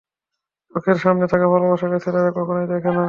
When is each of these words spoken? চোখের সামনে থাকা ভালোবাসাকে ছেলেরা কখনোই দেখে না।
চোখের 0.75 0.97
সামনে 0.97 1.25
থাকা 1.27 1.47
ভালোবাসাকে 1.47 1.97
ছেলেরা 1.99 2.31
কখনোই 2.31 2.67
দেখে 2.67 2.89
না। 2.89 2.99